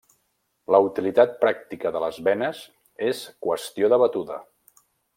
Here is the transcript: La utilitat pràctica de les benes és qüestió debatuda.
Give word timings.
La 0.75 0.79
utilitat 0.85 1.35
pràctica 1.43 1.93
de 1.97 2.03
les 2.05 2.19
benes 2.31 2.65
és 3.13 3.23
qüestió 3.47 3.95
debatuda. 3.97 4.43